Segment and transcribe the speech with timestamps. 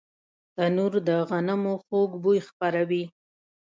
[0.55, 3.03] تنور د غنمو خوږ بوی خپروي